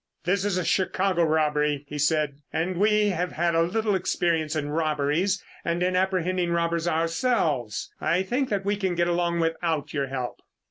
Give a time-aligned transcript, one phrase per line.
[0.23, 4.71] "This is a Chicago robbery," he said, "and we have had a little experience in
[4.71, 7.91] robberies and in apprehending robbers ourselves.
[8.01, 10.41] I think that we can get along without your help."